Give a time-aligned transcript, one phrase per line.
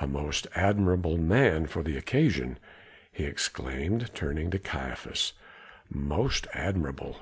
[0.00, 2.58] "A most admirable man for the occasion!"
[3.12, 5.34] he exclaimed, turning to Caiaphas.
[5.88, 7.16] "Most admirable!